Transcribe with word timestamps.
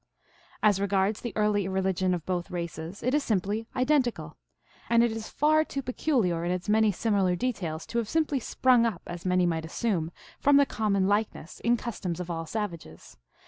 As 0.63 0.81
regards 0.81 1.21
the 1.21 1.31
early 1.37 1.67
religion 1.67 2.15
of 2.15 2.25
both 2.25 2.49
races, 2.49 3.03
it 3.03 3.13
is 3.13 3.23
simply 3.23 3.67
identical, 3.75 4.35
and 4.89 5.03
it 5.03 5.11
is 5.11 5.29
far 5.29 5.63
too 5.63 5.83
peculiar 5.83 6.43
in 6.43 6.49
its 6.51 6.67
many 6.67 6.91
similar 6.91 7.35
details 7.35 7.85
to 7.85 7.99
have 7.99 8.09
simply 8.09 8.39
sprung 8.39 8.83
up, 8.83 9.03
as 9.05 9.27
many 9.27 9.45
might 9.45 9.63
assume, 9.63 10.11
from 10.39 10.57
the 10.57 10.65
common 10.65 11.05
likeness 11.07 11.59
in 11.59 11.77
customs 11.77 12.19
of 12.19 12.31
all 12.31 12.47
savages. 12.47 13.17